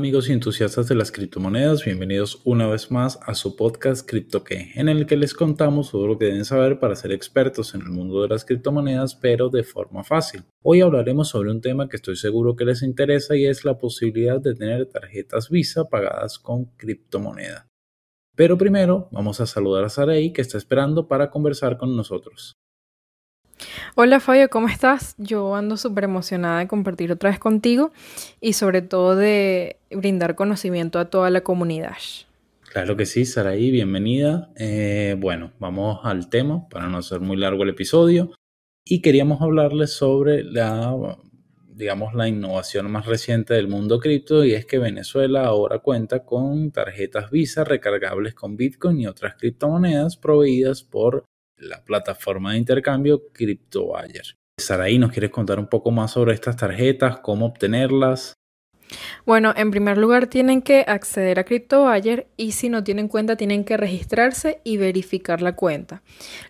amigos 0.00 0.30
y 0.30 0.32
entusiastas 0.32 0.88
de 0.88 0.94
las 0.94 1.12
criptomonedas, 1.12 1.84
bienvenidos 1.84 2.40
una 2.46 2.66
vez 2.66 2.90
más 2.90 3.20
a 3.26 3.34
su 3.34 3.54
podcast 3.54 4.08
CryptoQué, 4.08 4.70
en 4.76 4.88
el 4.88 5.04
que 5.04 5.18
les 5.18 5.34
contamos 5.34 5.90
todo 5.90 6.06
lo 6.06 6.16
que 6.16 6.24
deben 6.24 6.46
saber 6.46 6.78
para 6.78 6.96
ser 6.96 7.12
expertos 7.12 7.74
en 7.74 7.82
el 7.82 7.90
mundo 7.90 8.22
de 8.22 8.28
las 8.28 8.46
criptomonedas, 8.46 9.14
pero 9.14 9.50
de 9.50 9.62
forma 9.62 10.02
fácil. 10.02 10.44
Hoy 10.62 10.80
hablaremos 10.80 11.28
sobre 11.28 11.50
un 11.50 11.60
tema 11.60 11.86
que 11.86 11.96
estoy 11.96 12.16
seguro 12.16 12.56
que 12.56 12.64
les 12.64 12.82
interesa 12.82 13.36
y 13.36 13.44
es 13.44 13.66
la 13.66 13.76
posibilidad 13.76 14.40
de 14.40 14.54
tener 14.54 14.86
tarjetas 14.86 15.50
Visa 15.50 15.84
pagadas 15.84 16.38
con 16.38 16.64
criptomoneda. 16.78 17.66
Pero 18.34 18.56
primero 18.56 19.10
vamos 19.12 19.42
a 19.42 19.46
saludar 19.46 19.84
a 19.84 19.90
Sarei 19.90 20.32
que 20.32 20.40
está 20.40 20.56
esperando 20.56 21.08
para 21.08 21.28
conversar 21.28 21.76
con 21.76 21.94
nosotros. 21.94 22.54
Hola 23.94 24.20
Fabio, 24.20 24.48
¿cómo 24.48 24.68
estás? 24.68 25.14
Yo 25.18 25.54
ando 25.54 25.76
súper 25.76 26.04
emocionada 26.04 26.60
de 26.60 26.68
compartir 26.68 27.12
otra 27.12 27.30
vez 27.30 27.38
contigo 27.38 27.92
y 28.40 28.54
sobre 28.54 28.82
todo 28.82 29.16
de 29.16 29.76
brindar 29.90 30.34
conocimiento 30.34 30.98
a 30.98 31.06
toda 31.06 31.30
la 31.30 31.42
comunidad. 31.42 31.96
Claro 32.72 32.96
que 32.96 33.04
sí, 33.04 33.24
Saraí, 33.24 33.70
bienvenida. 33.70 34.50
Eh, 34.56 35.16
bueno, 35.18 35.52
vamos 35.58 36.00
al 36.04 36.28
tema 36.28 36.68
para 36.68 36.88
no 36.88 36.98
hacer 36.98 37.20
muy 37.20 37.36
largo 37.36 37.64
el 37.64 37.70
episodio 37.70 38.30
y 38.84 39.02
queríamos 39.02 39.42
hablarles 39.42 39.92
sobre 39.92 40.44
la, 40.44 40.96
digamos, 41.66 42.14
la 42.14 42.28
innovación 42.28 42.90
más 42.90 43.06
reciente 43.06 43.54
del 43.54 43.66
mundo 43.66 43.98
cripto 43.98 44.44
y 44.44 44.54
es 44.54 44.66
que 44.66 44.78
Venezuela 44.78 45.46
ahora 45.46 45.80
cuenta 45.80 46.24
con 46.24 46.70
tarjetas 46.70 47.30
Visa 47.30 47.64
recargables 47.64 48.34
con 48.34 48.56
Bitcoin 48.56 49.00
y 49.00 49.06
otras 49.08 49.34
criptomonedas 49.34 50.16
proveídas 50.16 50.84
por 50.84 51.24
la 51.60 51.84
plataforma 51.84 52.52
de 52.52 52.58
intercambio 52.58 53.22
CryptoWire. 53.32 54.22
Saraí, 54.58 54.98
¿nos 54.98 55.12
quieres 55.12 55.30
contar 55.30 55.58
un 55.58 55.68
poco 55.68 55.90
más 55.90 56.12
sobre 56.12 56.34
estas 56.34 56.56
tarjetas, 56.56 57.18
cómo 57.18 57.46
obtenerlas? 57.46 58.34
Bueno, 59.24 59.52
en 59.56 59.70
primer 59.70 59.98
lugar 59.98 60.26
tienen 60.26 60.62
que 60.62 60.84
acceder 60.86 61.38
a 61.38 61.44
CryptoWire 61.44 62.26
y 62.36 62.52
si 62.52 62.68
no 62.68 62.82
tienen 62.82 63.08
cuenta 63.08 63.36
tienen 63.36 63.64
que 63.64 63.76
registrarse 63.76 64.60
y 64.64 64.76
verificar 64.76 65.42
la 65.42 65.54
cuenta. 65.54 66.02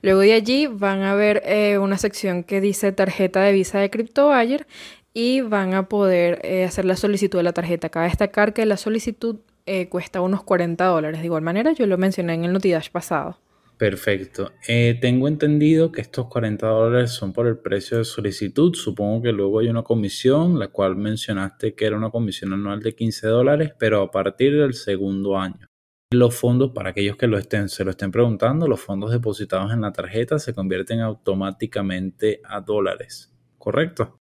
Luego 0.03 0.21
de 0.21 0.33
allí 0.33 0.67
van 0.67 1.03
a 1.03 1.15
ver 1.15 1.43
eh, 1.45 1.79
una 1.79 1.99
sección 1.99 2.43
que 2.43 2.61
dice 2.61 2.93
tarjeta 2.93 3.43
de 3.43 3.53
visa 3.53 3.79
de 3.79 3.91
CryptoWire 3.91 4.67
y 5.13 5.41
van 5.43 5.75
a 5.75 5.89
poder 5.89 6.41
eh, 6.43 6.65
hacer 6.65 6.85
la 6.85 6.97
solicitud 6.97 7.39
de 7.39 7.43
la 7.43 7.53
tarjeta. 7.53 7.89
Cabe 7.89 8.07
destacar 8.07 8.55
que 8.55 8.65
la 8.65 8.77
solicitud 8.77 9.41
eh, 9.67 9.89
cuesta 9.89 10.21
unos 10.21 10.43
40 10.43 10.85
dólares. 10.85 11.21
De 11.21 11.27
igual 11.27 11.43
manera, 11.43 11.73
yo 11.73 11.87
lo 11.87 11.99
mencioné 11.99 12.35
en 12.35 12.45
el 12.45 12.53
Notidash 12.53 12.91
pasado. 12.91 13.39
Perfecto. 13.81 14.53
Eh, 14.69 14.99
tengo 15.01 15.27
entendido 15.27 15.91
que 15.91 16.03
estos 16.03 16.27
40 16.27 16.67
dólares 16.67 17.13
son 17.13 17.33
por 17.33 17.47
el 17.47 17.57
precio 17.57 17.97
de 17.97 18.05
solicitud. 18.05 18.75
Supongo 18.75 19.23
que 19.23 19.33
luego 19.33 19.61
hay 19.61 19.69
una 19.69 19.85
comisión, 19.85 20.59
la 20.59 20.69
cual 20.69 20.97
mencionaste 20.97 21.75
que 21.75 21.87
era 21.87 21.97
una 21.97 22.11
comisión 22.11 22.53
anual 22.53 22.83
de 22.83 22.95
15 22.95 23.29
dólares, 23.29 23.73
pero 23.79 24.03
a 24.03 24.11
partir 24.11 24.55
del 24.55 24.75
segundo 24.75 25.39
año. 25.39 25.67
Los 26.13 26.35
fondos, 26.35 26.73
para 26.73 26.91
aquellos 26.91 27.17
que 27.17 27.27
lo 27.27 27.39
estén, 27.39 27.71
se 27.71 27.83
lo 27.83 27.93
estén 27.93 28.11
preguntando, 28.11 28.69
los 28.69 28.81
fondos 28.81 29.13
depositados 29.13 29.73
en 29.73 29.81
la 29.81 29.93
tarjeta 29.93 30.39
se 30.39 30.53
convierten 30.53 31.01
automáticamente 31.01 32.43
a 32.45 32.61
dólares. 32.61 33.35
¿Correcto? 33.57 34.20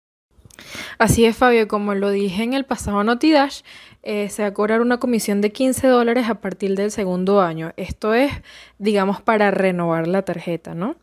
Así 0.99 1.25
es, 1.25 1.37
Fabio, 1.37 1.69
como 1.69 1.95
lo 1.95 2.11
dije 2.11 2.43
en 2.43 2.53
el 2.55 2.65
pasado 2.65 3.03
Notidash, 3.05 3.63
eh, 4.05 4.29
se 4.31 4.43
va 4.43 4.49
a 4.49 4.55
cobrar 4.55 4.81
una 4.81 4.99
comisión 4.99 5.41
de 5.41 5.53
15 5.53 5.87
dólares 5.87 6.29
a 6.29 6.41
partir 6.41 6.75
del 6.75 6.91
segundo 6.91 7.41
año. 7.41 7.73
Esto 7.77 8.15
es, 8.15 8.33
digamos, 8.79 9.21
para 9.21 9.51
renovar 9.53 10.09
la 10.09 10.23
tarjeta, 10.23 10.75
¿no? 10.75 10.97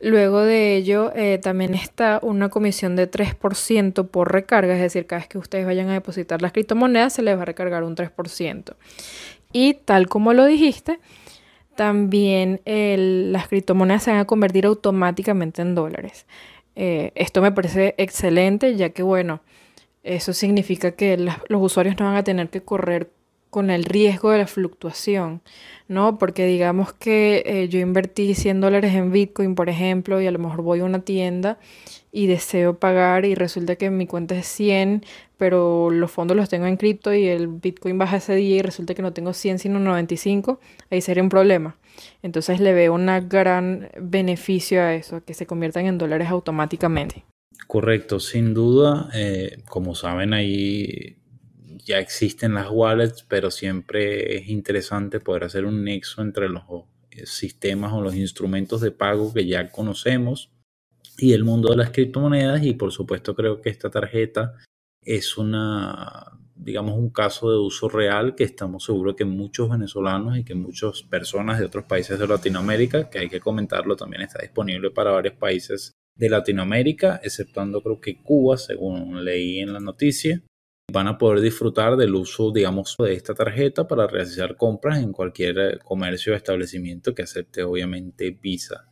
Luego 0.00 0.42
de 0.42 0.76
ello, 0.76 1.12
eh, 1.16 1.38
también 1.42 1.74
está 1.74 2.20
una 2.22 2.48
comisión 2.48 2.94
de 2.94 3.10
3% 3.10 4.06
por 4.08 4.32
recarga, 4.32 4.74
es 4.74 4.80
decir, 4.80 5.06
cada 5.06 5.20
vez 5.20 5.28
que 5.28 5.38
ustedes 5.38 5.66
vayan 5.66 5.88
a 5.88 5.94
depositar 5.94 6.42
las 6.42 6.52
criptomonedas 6.52 7.14
se 7.14 7.22
les 7.22 7.36
va 7.36 7.42
a 7.42 7.46
recargar 7.46 7.82
un 7.82 7.96
3%. 7.96 8.76
Y 9.52 9.74
tal 9.74 10.08
como 10.08 10.32
lo 10.32 10.44
dijiste, 10.44 11.00
también 11.74 12.60
las 12.64 13.48
criptomonedas 13.48 14.04
se 14.04 14.10
van 14.10 14.20
a 14.20 14.24
convertir 14.24 14.66
automáticamente 14.66 15.62
en 15.62 15.74
dólares. 15.74 16.26
Eh, 16.76 17.12
esto 17.14 17.42
me 17.42 17.52
parece 17.52 17.94
excelente, 17.98 18.76
ya 18.76 18.90
que, 18.90 19.02
bueno, 19.02 19.40
eso 20.04 20.32
significa 20.32 20.92
que 20.92 21.16
los 21.16 21.62
usuarios 21.62 21.96
no 21.98 22.06
van 22.06 22.16
a 22.16 22.24
tener 22.24 22.48
que 22.48 22.62
correr 22.62 23.10
con 23.50 23.70
el 23.70 23.84
riesgo 23.84 24.30
de 24.30 24.38
la 24.38 24.46
fluctuación, 24.46 25.40
¿no? 25.88 26.18
Porque 26.18 26.46
digamos 26.46 26.92
que 26.92 27.42
eh, 27.46 27.68
yo 27.68 27.78
invertí 27.78 28.34
100 28.34 28.60
dólares 28.60 28.94
en 28.94 29.12
Bitcoin, 29.12 29.54
por 29.54 29.70
ejemplo, 29.70 30.20
y 30.20 30.26
a 30.26 30.30
lo 30.30 30.38
mejor 30.38 30.62
voy 30.62 30.80
a 30.80 30.84
una 30.84 31.00
tienda 31.00 31.58
y 32.12 32.26
deseo 32.26 32.78
pagar 32.78 33.24
y 33.24 33.34
resulta 33.34 33.76
que 33.76 33.88
mi 33.90 34.06
cuenta 34.06 34.34
es 34.36 34.46
100, 34.46 35.04
pero 35.38 35.90
los 35.90 36.10
fondos 36.10 36.36
los 36.36 36.48
tengo 36.48 36.66
en 36.66 36.76
cripto 36.76 37.12
y 37.12 37.26
el 37.26 37.48
Bitcoin 37.48 37.98
baja 37.98 38.16
ese 38.16 38.34
día 38.34 38.56
y 38.56 38.62
resulta 38.62 38.94
que 38.94 39.02
no 39.02 39.12
tengo 39.12 39.32
100 39.32 39.58
sino 39.58 39.78
95, 39.78 40.60
ahí 40.90 41.00
sería 41.00 41.22
un 41.22 41.28
problema. 41.28 41.76
Entonces 42.22 42.60
le 42.60 42.72
veo 42.72 42.94
un 42.94 43.06
gran 43.28 43.88
beneficio 44.00 44.82
a 44.82 44.94
eso, 44.94 45.24
que 45.24 45.34
se 45.34 45.46
conviertan 45.46 45.86
en 45.86 45.98
dólares 45.98 46.28
automáticamente. 46.28 47.24
Correcto, 47.66 48.20
sin 48.20 48.54
duda, 48.54 49.08
eh, 49.14 49.62
como 49.68 49.94
saben 49.94 50.34
ahí 50.34 51.16
ya 51.84 51.98
existen 51.98 52.54
las 52.54 52.68
wallets, 52.70 53.24
pero 53.28 53.50
siempre 53.50 54.36
es 54.36 54.48
interesante 54.48 55.20
poder 55.20 55.44
hacer 55.44 55.64
un 55.64 55.84
nexo 55.84 56.20
entre 56.20 56.48
los 56.48 56.64
eh, 57.10 57.26
sistemas 57.26 57.92
o 57.92 58.00
los 58.00 58.14
instrumentos 58.14 58.80
de 58.80 58.90
pago 58.90 59.32
que 59.32 59.46
ya 59.46 59.70
conocemos 59.70 60.50
y 61.18 61.32
el 61.32 61.44
mundo 61.44 61.70
de 61.70 61.76
las 61.76 61.90
criptomonedas 61.90 62.62
y 62.64 62.74
por 62.74 62.92
supuesto 62.92 63.34
creo 63.34 63.62
que 63.62 63.70
esta 63.70 63.90
tarjeta 63.90 64.54
es 65.06 65.38
una 65.38 66.36
digamos 66.56 66.98
un 66.98 67.10
caso 67.10 67.50
de 67.50 67.58
uso 67.58 67.88
real 67.88 68.34
que 68.34 68.44
estamos 68.44 68.84
seguros 68.84 69.14
que 69.14 69.24
muchos 69.24 69.70
venezolanos 69.70 70.38
y 70.38 70.44
que 70.44 70.54
muchas 70.54 71.02
personas 71.02 71.58
de 71.58 71.66
otros 71.66 71.84
países 71.84 72.18
de 72.18 72.26
Latinoamérica, 72.26 73.08
que 73.10 73.20
hay 73.20 73.28
que 73.28 73.40
comentarlo, 73.40 73.94
también 73.94 74.22
está 74.22 74.40
disponible 74.42 74.90
para 74.90 75.12
varios 75.12 75.34
países 75.34 75.92
de 76.16 76.30
Latinoamérica, 76.30 77.20
exceptuando 77.22 77.82
creo 77.82 78.00
que 78.00 78.22
Cuba, 78.22 78.56
según 78.56 79.24
leí 79.24 79.60
en 79.60 79.74
la 79.74 79.80
noticia, 79.80 80.42
van 80.90 81.08
a 81.08 81.18
poder 81.18 81.40
disfrutar 81.40 81.96
del 81.96 82.14
uso, 82.14 82.50
digamos, 82.52 82.96
de 82.98 83.12
esta 83.12 83.34
tarjeta 83.34 83.86
para 83.86 84.06
realizar 84.06 84.56
compras 84.56 85.02
en 85.02 85.12
cualquier 85.12 85.78
comercio 85.84 86.32
o 86.32 86.36
establecimiento 86.36 87.14
que 87.14 87.22
acepte 87.22 87.62
obviamente 87.62 88.30
Visa. 88.30 88.88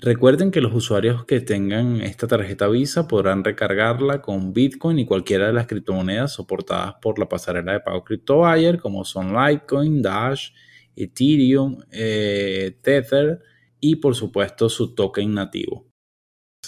Recuerden 0.00 0.52
que 0.52 0.60
los 0.60 0.72
usuarios 0.72 1.24
que 1.24 1.40
tengan 1.40 2.00
esta 2.00 2.28
tarjeta 2.28 2.68
Visa 2.68 3.08
podrán 3.08 3.42
recargarla 3.42 4.22
con 4.22 4.52
Bitcoin 4.52 5.00
y 5.00 5.06
cualquiera 5.06 5.48
de 5.48 5.52
las 5.52 5.66
criptomonedas 5.66 6.32
soportadas 6.32 6.94
por 7.02 7.18
la 7.18 7.28
pasarela 7.28 7.72
de 7.72 7.80
pago 7.80 8.04
CryptoWire, 8.04 8.78
como 8.78 9.04
son 9.04 9.34
Litecoin, 9.34 10.00
Dash, 10.00 10.50
Ethereum, 10.94 11.82
eh, 11.90 12.78
Tether 12.80 13.40
y 13.80 13.96
por 13.96 14.14
supuesto 14.14 14.68
su 14.68 14.94
token 14.94 15.34
nativo. 15.34 15.88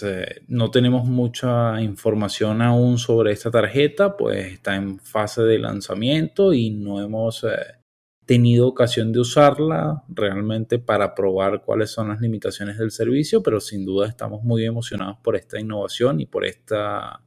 Eh, 0.03 0.41
no 0.47 0.69
tenemos 0.69 1.05
mucha 1.05 1.81
información 1.81 2.61
aún 2.61 2.97
sobre 2.97 3.31
esta 3.31 3.49
tarjeta, 3.49 4.17
pues 4.17 4.53
está 4.53 4.75
en 4.75 4.99
fase 4.99 5.43
de 5.43 5.59
lanzamiento 5.59 6.53
y 6.53 6.71
no 6.71 7.01
hemos 7.01 7.45
eh, 7.45 7.80
tenido 8.25 8.67
ocasión 8.67 9.11
de 9.11 9.19
usarla 9.19 10.03
realmente 10.07 10.79
para 10.79 11.15
probar 11.15 11.63
cuáles 11.63 11.91
son 11.91 12.09
las 12.09 12.21
limitaciones 12.21 12.77
del 12.77 12.91
servicio, 12.91 13.41
pero 13.43 13.59
sin 13.59 13.85
duda 13.85 14.07
estamos 14.07 14.43
muy 14.43 14.65
emocionados 14.65 15.17
por 15.23 15.35
esta 15.35 15.59
innovación 15.59 16.19
y 16.19 16.25
por 16.25 16.45
esta, 16.45 17.21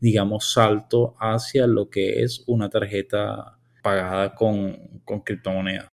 digamos, 0.00 0.52
salto 0.52 1.14
hacia 1.18 1.66
lo 1.66 1.90
que 1.90 2.22
es 2.22 2.42
una 2.46 2.68
tarjeta 2.68 3.58
pagada 3.82 4.34
con, 4.34 5.02
con 5.04 5.20
criptomonedas. 5.20 5.88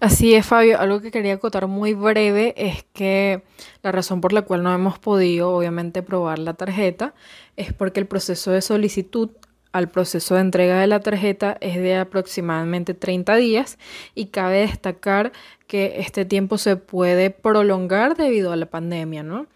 Así 0.00 0.34
es, 0.34 0.46
Fabio. 0.46 0.80
Algo 0.80 1.00
que 1.00 1.10
quería 1.10 1.34
acotar 1.34 1.66
muy 1.66 1.94
breve 1.94 2.54
es 2.56 2.84
que 2.92 3.42
la 3.82 3.92
razón 3.92 4.20
por 4.20 4.32
la 4.32 4.42
cual 4.42 4.62
no 4.62 4.74
hemos 4.74 4.98
podido, 4.98 5.50
obviamente, 5.50 6.02
probar 6.02 6.38
la 6.38 6.54
tarjeta 6.54 7.14
es 7.56 7.72
porque 7.72 8.00
el 8.00 8.06
proceso 8.06 8.50
de 8.50 8.62
solicitud 8.62 9.30
al 9.72 9.88
proceso 9.88 10.34
de 10.34 10.40
entrega 10.40 10.80
de 10.80 10.86
la 10.86 11.00
tarjeta 11.00 11.56
es 11.60 11.76
de 11.76 11.96
aproximadamente 11.96 12.94
30 12.94 13.36
días 13.36 13.78
y 14.14 14.26
cabe 14.26 14.60
destacar 14.60 15.32
que 15.66 16.00
este 16.00 16.24
tiempo 16.24 16.58
se 16.58 16.76
puede 16.76 17.30
prolongar 17.30 18.16
debido 18.16 18.52
a 18.52 18.56
la 18.56 18.66
pandemia, 18.66 19.22
¿no? 19.22 19.46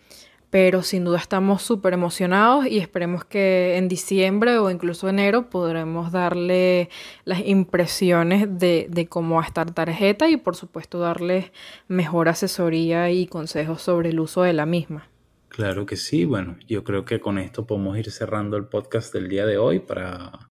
pero 0.55 0.84
sin 0.84 1.02
duda 1.02 1.19
estamos 1.19 1.62
súper 1.62 1.94
emocionados 1.94 2.66
y 2.66 2.78
esperemos 2.78 3.25
que 3.25 3.76
en 3.76 3.88
diciembre 3.88 4.56
o 4.58 4.70
incluso 4.70 5.08
enero 5.08 5.50
podremos 5.50 6.12
darle 6.12 6.90
las 7.25 7.40
impresiones 7.44 8.46
de, 8.49 9.08
cómo 9.10 9.34
va 9.34 9.43
a 9.43 9.46
estar 9.46 9.72
tarjeta 9.72 10.28
y 10.28 10.37
por 10.37 10.55
supuesto 10.55 11.00
darles 11.00 11.50
mejor 11.88 12.28
asesoría 12.28 13.10
y 13.10 13.26
consejos 13.26 13.82
sobre 13.82 14.10
el 14.10 14.20
uso 14.20 14.43
de 14.43 14.52
la 14.52 14.64
misma. 14.64 15.08
Claro 15.55 15.87
que 15.87 15.97
sí, 15.97 16.25
bueno, 16.25 16.59
yo 16.67 16.83
creo 16.83 17.05
que 17.05 17.21
con 17.21 17.39
esto 17.39 17.65
podemos 17.65 17.97
ir 17.97 18.11
cerrando 18.11 18.56
el 18.56 18.67
podcast 18.67 19.15
del 19.15 19.29
día 19.29 19.47
de 19.47 19.56
hoy 19.56 19.79
para 19.79 20.51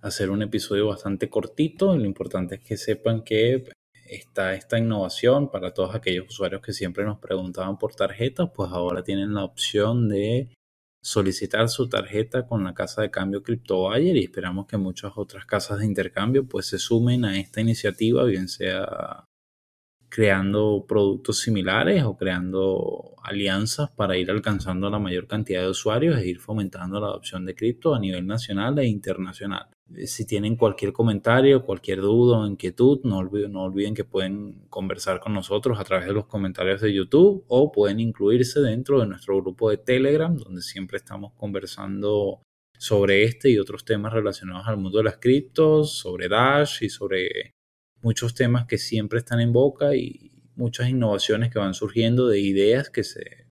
hacer 0.00 0.30
un 0.30 0.40
episodio 0.40 0.86
bastante 0.86 1.28
cortito. 1.28 1.94
Lo 1.94 2.06
importante 2.06 2.54
es 2.54 2.62
que 2.62 2.78
sepan 2.78 3.24
que 3.24 3.68
está 4.06 4.54
esta 4.54 4.78
innovación 4.78 5.50
para 5.50 5.74
todos 5.74 5.94
aquellos 5.94 6.28
usuarios 6.28 6.62
que 6.62 6.72
siempre 6.72 7.04
nos 7.04 7.18
preguntaban 7.18 7.76
por 7.76 7.94
tarjetas, 7.94 8.48
pues 8.54 8.70
ahora 8.72 9.04
tienen 9.04 9.34
la 9.34 9.44
opción 9.44 10.08
de 10.08 10.48
solicitar 11.02 11.68
su 11.68 11.90
tarjeta 11.90 12.46
con 12.46 12.64
la 12.64 12.72
casa 12.72 13.02
de 13.02 13.10
cambio 13.10 13.42
CryptoBuyer 13.42 14.16
y 14.16 14.24
esperamos 14.24 14.66
que 14.66 14.78
muchas 14.78 15.12
otras 15.16 15.44
casas 15.44 15.80
de 15.80 15.84
intercambio 15.84 16.48
pues 16.48 16.64
se 16.64 16.78
sumen 16.78 17.26
a 17.26 17.38
esta 17.38 17.60
iniciativa, 17.60 18.24
bien 18.24 18.48
sea 18.48 19.27
creando 20.08 20.84
productos 20.88 21.38
similares 21.40 22.02
o 22.04 22.16
creando 22.16 23.14
alianzas 23.22 23.90
para 23.90 24.16
ir 24.16 24.30
alcanzando 24.30 24.88
la 24.90 24.98
mayor 24.98 25.26
cantidad 25.26 25.62
de 25.62 25.68
usuarios 25.68 26.18
e 26.18 26.28
ir 26.28 26.38
fomentando 26.38 27.00
la 27.00 27.08
adopción 27.08 27.44
de 27.44 27.54
cripto 27.54 27.94
a 27.94 28.00
nivel 28.00 28.26
nacional 28.26 28.78
e 28.78 28.86
internacional. 28.86 29.68
Eh, 29.94 30.06
si 30.06 30.26
tienen 30.26 30.56
cualquier 30.56 30.92
comentario, 30.92 31.64
cualquier 31.64 32.00
duda 32.00 32.38
o 32.38 32.46
inquietud, 32.46 33.00
no 33.04 33.18
olviden, 33.18 33.52
no 33.52 33.64
olviden 33.64 33.94
que 33.94 34.04
pueden 34.04 34.66
conversar 34.68 35.20
con 35.20 35.34
nosotros 35.34 35.78
a 35.78 35.84
través 35.84 36.06
de 36.06 36.14
los 36.14 36.26
comentarios 36.26 36.80
de 36.80 36.92
YouTube 36.92 37.44
o 37.48 37.72
pueden 37.72 38.00
incluirse 38.00 38.60
dentro 38.60 39.00
de 39.00 39.06
nuestro 39.06 39.36
grupo 39.40 39.70
de 39.70 39.78
Telegram, 39.78 40.34
donde 40.36 40.62
siempre 40.62 40.98
estamos 40.98 41.32
conversando 41.36 42.42
sobre 42.78 43.24
este 43.24 43.50
y 43.50 43.58
otros 43.58 43.84
temas 43.84 44.12
relacionados 44.12 44.68
al 44.68 44.76
mundo 44.76 44.98
de 44.98 45.04
las 45.04 45.18
criptos, 45.18 45.98
sobre 45.98 46.28
Dash 46.28 46.82
y 46.82 46.88
sobre 46.88 47.54
muchos 48.02 48.34
temas 48.34 48.66
que 48.66 48.78
siempre 48.78 49.18
están 49.18 49.40
en 49.40 49.52
boca 49.52 49.94
y 49.94 50.32
muchas 50.56 50.88
innovaciones 50.88 51.50
que 51.50 51.58
van 51.58 51.74
surgiendo 51.74 52.28
de 52.28 52.40
ideas 52.40 52.90
que 52.90 53.04
se, 53.04 53.48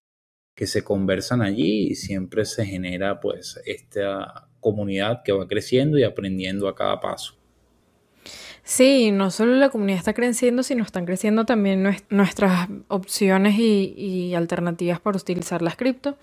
que 0.55 0.67
se 0.67 0.83
conversan 0.83 1.41
allí 1.41 1.89
y 1.89 1.95
siempre 1.95 2.45
se 2.45 2.65
genera 2.65 3.19
pues 3.19 3.59
esta 3.65 4.49
comunidad 4.59 5.21
que 5.23 5.31
va 5.31 5.47
creciendo 5.47 5.97
y 5.97 6.03
aprendiendo 6.03 6.67
a 6.67 6.75
cada 6.75 6.99
paso. 6.99 7.35
Sí, 8.67 9.11
no 9.11 9.31
solo 9.31 9.55
la 9.55 9.69
comunidad 9.69 9.99
está 9.99 10.13
creciendo, 10.13 10.61
sino 10.61 10.83
están 10.83 11.05
creciendo 11.05 11.45
también 11.45 11.89
nuestras 12.09 12.67
opciones 12.89 13.55
y, 13.57 14.35
alternativas 14.35 14.99
para 14.99 15.17
utilizar 15.17 15.61
las 15.61 15.77
cripto. 15.77 16.17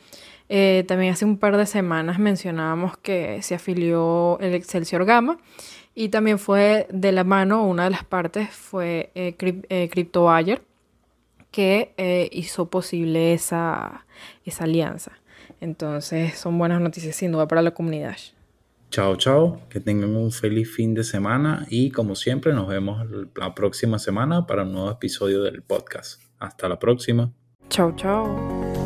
Eh, 0.50 0.84
también 0.86 1.14
hace 1.14 1.24
un 1.24 1.38
par 1.38 1.56
de 1.56 1.64
semanas 1.64 2.18
mencionábamos 2.18 2.98
que 2.98 3.40
se 3.40 3.54
afilió 3.54 4.38
el 4.40 4.52
Excelsior 4.52 5.06
Gamma 5.06 5.38
y 5.94 6.10
también 6.10 6.38
fue 6.38 6.86
de 6.90 7.12
la 7.12 7.24
mano, 7.24 7.64
una 7.64 7.84
de 7.84 7.90
las 7.90 8.04
partes 8.04 8.50
fue 8.50 9.10
eh, 9.14 9.34
eh 9.70 10.60
que 11.50 11.94
eh, 11.96 12.28
hizo 12.30 12.68
posible 12.68 13.32
esa, 13.32 14.04
esa 14.44 14.64
alianza. 14.64 15.12
Entonces 15.62 16.34
son 16.38 16.58
buenas 16.58 16.82
noticias 16.82 17.16
sin 17.16 17.32
duda 17.32 17.48
para 17.48 17.62
la 17.62 17.70
comunidad. 17.70 18.18
Chao, 18.90 19.16
chao, 19.16 19.60
que 19.68 19.80
tengan 19.80 20.14
un 20.14 20.30
feliz 20.30 20.72
fin 20.72 20.94
de 20.94 21.02
semana 21.02 21.66
y 21.68 21.90
como 21.90 22.14
siempre 22.14 22.52
nos 22.52 22.68
vemos 22.68 23.04
la 23.34 23.54
próxima 23.54 23.98
semana 23.98 24.46
para 24.46 24.62
un 24.62 24.72
nuevo 24.72 24.90
episodio 24.90 25.42
del 25.42 25.62
podcast. 25.62 26.22
Hasta 26.38 26.68
la 26.68 26.78
próxima. 26.78 27.32
Chao, 27.70 27.94
chao. 27.96 28.83